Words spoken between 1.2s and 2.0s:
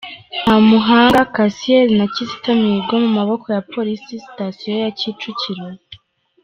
Cassier